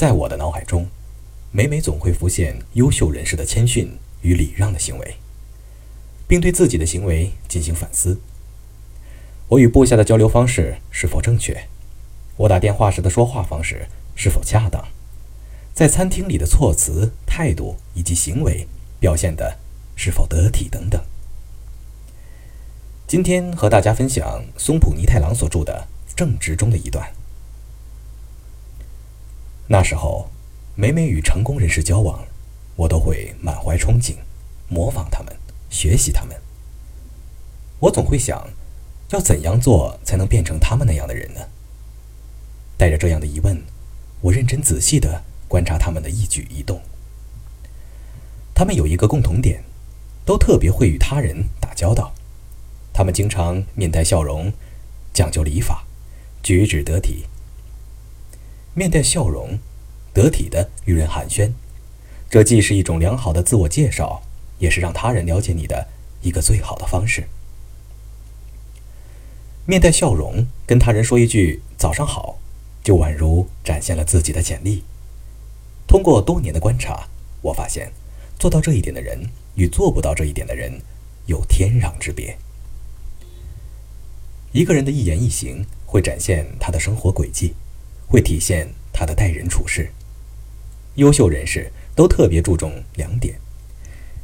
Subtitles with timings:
[0.00, 0.88] 在我的脑海中，
[1.52, 5.16] 每每总会浮现优秀人士的谦逊与礼让的行为，
[6.26, 8.18] 并对自己的行为进行反思。
[9.48, 11.66] 我与部下的交流方式是否正确？
[12.38, 14.82] 我打电话时的说话方式是否恰当？
[15.74, 18.66] 在餐厅里的措辞、态度以及行为
[18.98, 19.58] 表现的
[19.94, 20.98] 是否得体等等。
[23.06, 25.86] 今天和大家分享松浦弥太郎所著的
[26.16, 27.12] 《正直》中的一段。
[29.72, 30.28] 那时候，
[30.74, 32.26] 每每与成功人士交往，
[32.74, 34.16] 我都会满怀憧憬，
[34.66, 35.32] 模仿他们，
[35.68, 36.36] 学习他们。
[37.78, 38.48] 我总会想，
[39.10, 41.42] 要怎样做才能变成他们那样的人呢？
[42.76, 43.62] 带着这样的疑问，
[44.22, 46.80] 我认真仔细地观察他们的一举一动。
[48.52, 49.62] 他们有一个共同点，
[50.24, 52.12] 都特别会与他人打交道。
[52.92, 54.52] 他们经常面带笑容，
[55.14, 55.86] 讲究礼法，
[56.42, 57.26] 举止得体。
[58.74, 59.58] 面带笑容，
[60.12, 61.52] 得体的与人寒暄，
[62.28, 64.22] 这既是一种良好的自我介绍，
[64.58, 65.88] 也是让他人了解你的
[66.22, 67.28] 一个最好的方式。
[69.66, 72.38] 面带笑容跟他人说一句“早上好”，
[72.82, 74.84] 就宛如展现了自己的潜力。
[75.86, 77.08] 通过多年的观察，
[77.42, 77.92] 我发现
[78.38, 80.80] 做到这一点的人与做不到这一点的人
[81.26, 82.38] 有天壤之别。
[84.52, 87.54] 一个人的一言一行会展现他的生活轨迹，
[88.10, 89.90] 会体现他的待人处事。
[90.96, 93.36] 优秀人士都特别注重两点：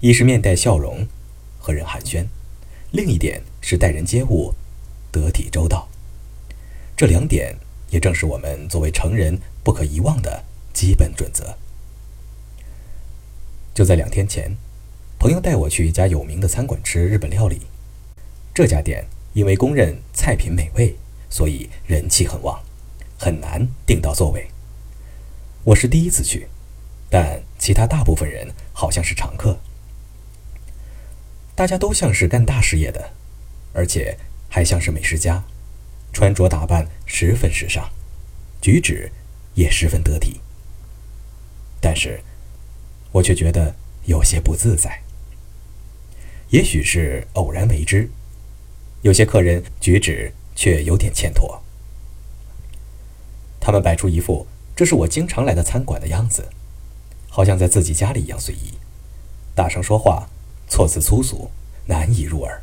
[0.00, 1.06] 一是面带笑容，
[1.58, 2.24] 和人寒暄；
[2.92, 4.54] 另一点是待人接物，
[5.10, 5.88] 得体周到。
[6.96, 7.56] 这两点
[7.90, 11.58] 也正是我们作为成人不可遗忘的基本准则。
[13.74, 14.56] 就在两天前，
[15.18, 17.62] 朋友带我去一家有名的餐馆吃日本料理，
[18.54, 19.04] 这家店。
[19.34, 20.94] 因为公认菜品美味，
[21.30, 22.62] 所以人气很旺，
[23.22, 24.48] 很难订到座位。
[25.62, 26.48] 我是第一次去，
[27.08, 29.60] 但其他大部分人好像是常客。
[31.54, 33.12] 大家都像是干大事业的，
[33.72, 34.18] 而且
[34.48, 35.44] 还像是美食家，
[36.12, 37.88] 穿着打扮十分时尚，
[38.60, 39.12] 举止
[39.54, 40.40] 也十分得体。
[41.80, 42.20] 但是，
[43.12, 43.72] 我却觉得
[44.04, 45.00] 有些不自在。
[46.48, 48.10] 也许是偶然为之。
[49.02, 51.62] 有些客人举止却有点欠妥，
[53.64, 56.48] 他们摆出一副这是我经常来的餐馆的样子，
[57.28, 58.72] 好像在自己家里一样随意，
[59.54, 60.28] 大声说话，
[60.68, 61.52] 措辞粗俗，
[61.86, 62.60] 难以入耳。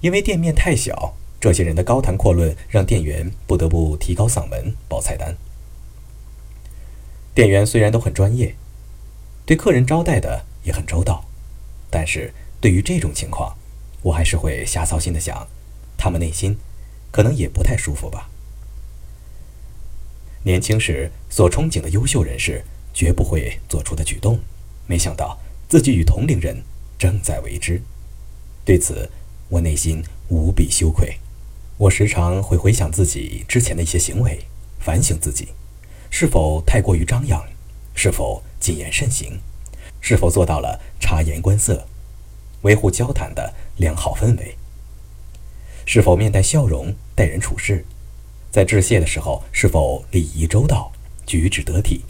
[0.00, 5.36] 因为店面太小，这些人的高谈阔论让店员不得不提高嗓门报菜单。
[7.34, 8.54] 店员虽然都很专业，
[9.44, 11.26] 对客人招待的也很周到，
[11.90, 12.32] 但是
[12.62, 13.54] 对于这种情况。
[14.02, 15.46] 我还是会瞎操心的想，
[15.98, 16.56] 他们内心
[17.10, 18.30] 可能也不太舒服吧。
[20.42, 22.64] 年轻时所憧憬的优秀人士
[22.94, 24.40] 绝不会做出的举动，
[24.86, 26.62] 没想到自己与同龄人
[26.98, 27.82] 正在为之。
[28.64, 29.10] 对此，
[29.48, 31.18] 我内心无比羞愧。
[31.76, 34.40] 我时常会回想自己之前的一些行为，
[34.78, 35.48] 反省自己
[36.10, 37.42] 是否太过于张扬，
[37.94, 39.40] 是否谨言慎行，
[40.00, 41.86] 是否做到了察言观色。
[42.62, 44.56] 维护交谈的良好氛围，
[45.86, 47.86] 是否面带笑容待人处事？
[48.50, 50.90] 在致谢的时候，是否礼仪周到、
[51.24, 52.02] 举止得体？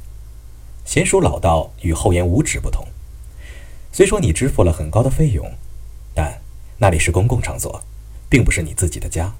[0.87, 2.87] 娴熟老道与厚颜无耻不同。
[3.93, 5.53] 虽说你支付了很高的费用，
[6.15, 6.41] 但
[6.79, 7.83] 那里是公共场所，
[8.31, 9.35] 并不是你自己的家。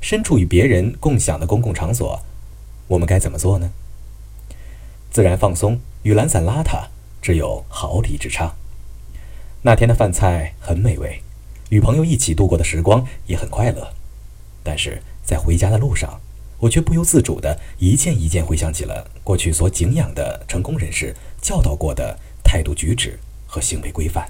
[0.00, 2.20] 身处与别人共享的公共场所，
[2.86, 3.72] 我们该怎么做呢？
[5.10, 6.86] 自然放松与懒散邋遢
[7.20, 8.54] 只有毫厘之差。
[9.62, 11.22] 那天的饭菜很美味，
[11.70, 13.92] 与朋友一起度过的时光也很快乐。
[14.62, 16.20] 但是在回家的路上，
[16.58, 24.28] 我却不由自主地一件一件回想起了过去所敬仰的成功人士教导过的态度举止和行为规范，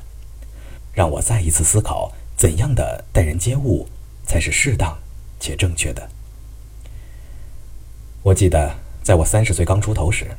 [0.92, 3.88] 让我再一次思考怎样的待人接物
[4.24, 4.96] 才是适当
[5.40, 6.08] 且正确的。
[8.22, 10.36] 我记得在我三十岁刚出头时，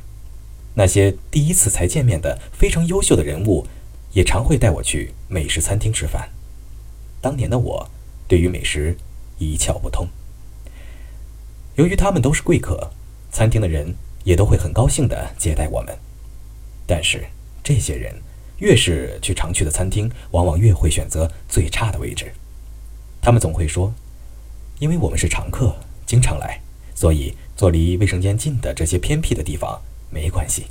[0.76, 3.66] 那些第一次才见面的非常优秀的人物。
[4.14, 6.30] 也常会带我去美食餐厅吃饭。
[7.20, 7.90] 当年的我，
[8.28, 8.96] 对于美食
[9.38, 10.06] 一窍不通。
[11.76, 12.90] 由于他们都是贵客，
[13.32, 15.96] 餐厅的人也都会很高兴地接待我们。
[16.86, 17.26] 但是
[17.64, 18.14] 这些人
[18.58, 22.32] 越是去常去的餐厅，往往越会选择最差的位置。
[23.20, 23.92] 他们总会说
[24.78, 25.74] ：“因为我们是常客，
[26.06, 26.60] 经常来，
[26.94, 30.66] 所以坐离卫生间近的这些偏僻的地方没关系。”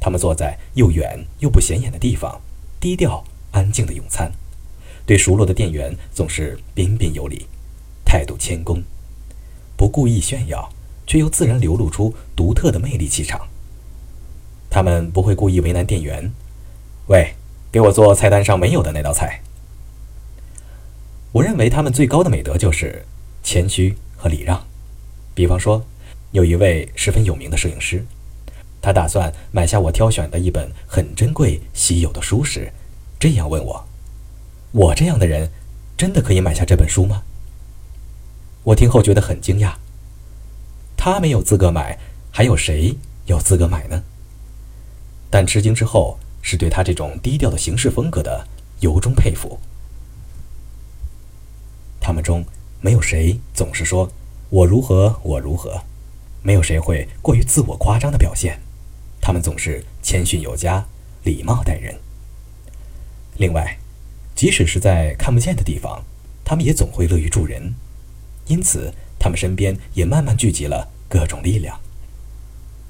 [0.00, 2.40] 他们坐在又远又不显眼的地方，
[2.80, 4.32] 低调安静的用餐，
[5.04, 7.46] 对熟络的店员总是彬彬有礼，
[8.04, 8.82] 态度谦恭，
[9.84, 10.66] 不故意炫耀，
[11.06, 13.46] 却又自然流露出独特的魅力气场。
[14.70, 16.32] 他们不会故意为难店员，
[17.08, 17.34] 喂，
[17.70, 19.42] 给我做菜单上没有的那道菜。
[21.32, 23.04] 我认为他们最高的美德就是
[23.42, 24.64] 谦虚和礼让。
[25.34, 25.84] 比方说，
[26.30, 28.06] 有一位十分有名的摄影师，
[28.80, 32.72] 他打算买下我挑选的一本很珍贵、稀有的书时，
[33.20, 33.84] 这样问我
[34.72, 35.50] ：“我这样的人，
[35.94, 37.22] 真的可以买下这本书吗？”
[38.64, 39.74] 我听后觉得很惊讶。
[40.96, 41.98] 他没有资格买，
[42.30, 42.96] 还有谁
[43.26, 44.02] 有资格买呢？
[45.30, 48.46] 但吃惊之后，是对他这种低调的行事风格的
[48.80, 49.58] 由衷佩服。
[52.00, 52.44] 他们中
[52.80, 54.10] 没有谁总是说
[54.48, 55.82] “我如何，我如何”，
[56.42, 58.60] 没有谁会过于自我夸张的表现。
[59.20, 60.86] 他们总是谦逊有加，
[61.22, 61.98] 礼貌待人。
[63.36, 63.78] 另外，
[64.34, 66.04] 即使是在看不见的地方，
[66.44, 67.74] 他们也总会乐于助人。
[68.46, 71.80] 因此，他们身边也慢慢聚集了各种力量，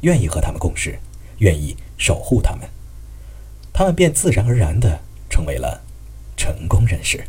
[0.01, 0.99] 愿意和他们共事，
[1.39, 2.69] 愿意守护他们，
[3.73, 5.83] 他们便自然而然的成为了
[6.37, 7.25] 成功人士。